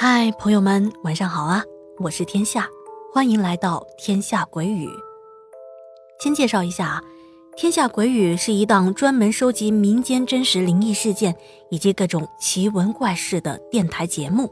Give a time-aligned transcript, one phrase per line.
[0.00, 1.60] 嗨，朋友们，晚上好啊！
[1.98, 2.68] 我是天下，
[3.12, 4.88] 欢迎来到天下鬼语。
[6.20, 7.02] 先介绍一下啊，
[7.56, 11.34] 天下鬼语是一档专门收集民间真实灵异事件
[11.68, 14.48] 以及各种奇闻怪事的电台节目。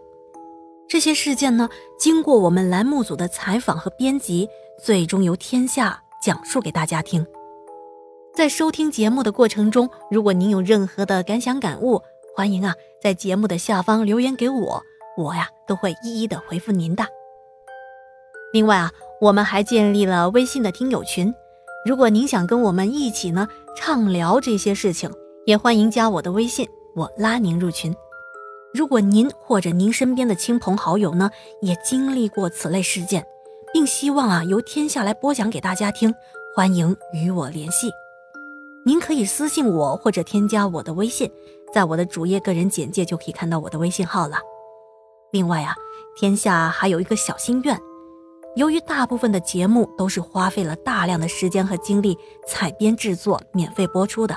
[0.89, 4.49] 这些事件呢，经过我们栏目组的采访和编辑，
[4.83, 7.25] 最终由天下讲述给大家听。
[8.35, 12.03] 在收听节目的过程中，如果您有任何的感想感悟，
[12.35, 14.83] 欢迎啊，在节目的下方留言给我，
[15.16, 17.05] 我呀都会一一的回复您的。
[18.52, 21.34] 另外啊，我们还建立了微信的听友群，
[21.84, 25.11] 如果您想跟我们一起呢畅聊这些事情，
[25.45, 27.95] 也欢迎加我的微信，我拉您入群。
[28.73, 31.30] 如果您或者您身边的亲朋好友呢
[31.62, 33.27] 也经历过此类事件，
[33.73, 36.14] 并希望啊由天下来播讲给大家听，
[36.55, 37.91] 欢迎与我联系。
[38.84, 41.30] 您可以私信我或者添加我的微信，
[41.75, 44.39] 在我的主页个人简介就可以看到我的微信号了。
[45.33, 45.75] 另外啊，
[46.17, 47.78] 天下还有一个小心愿，
[48.55, 54.34] 由于大部分的节目都是花费了大量的时间和精力采编制作、免费播出的，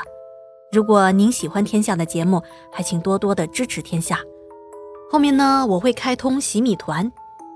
[0.72, 2.42] 如果您喜欢天下的节目，
[2.72, 4.20] 还请多多的支持天下。
[5.12, 7.12] 后面呢，我会开通洗米团，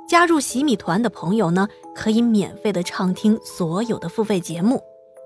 [0.08, 4.82] 加入洗米团的朋友呢，可以免费的畅听所有的付费节目。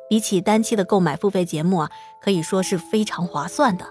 [0.09, 3.85] 比起单期的购买付费节目啊，可以说是非常划算的。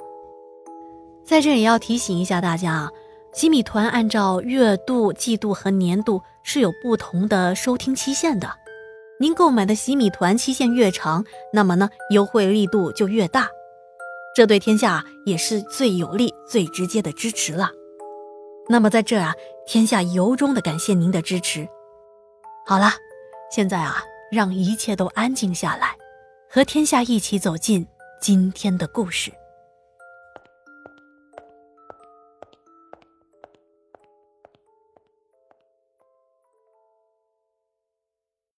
[1.25, 2.91] 在这里要提醒一下大家啊，
[3.37, 8.51] 洗米团按照月度、季度和年度是有不同的收听期限的。
[9.21, 13.51] 您购买的洗米团期限越长，那么呢优惠力度就越大，
[14.35, 17.71] 这对天下也是最有利、最直接的支持了。
[18.71, 19.35] 那么在这啊，
[19.67, 21.69] 天下由衷的感谢您的支持。
[22.67, 22.91] 好了，
[23.51, 25.95] 现在啊，让一切都安静下来。
[26.49, 27.87] 和天下一起走进
[28.19, 29.31] 今天的故事。